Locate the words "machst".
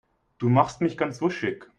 0.49-0.81